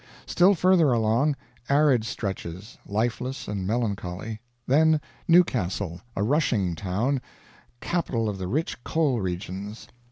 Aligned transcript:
Still 0.25 0.55
further 0.55 0.91
along, 0.91 1.35
arid 1.69 2.05
stretches, 2.05 2.79
lifeless 2.87 3.47
and 3.47 3.67
melancholy. 3.67 4.39
Then 4.65 4.99
Newcastle, 5.27 6.01
a 6.15 6.23
rushing 6.23 6.73
town, 6.73 7.21
capital 7.81 8.27
of 8.27 8.39
the 8.39 8.47
rich 8.47 8.83
coal 8.83 9.21
regions. 9.21 9.87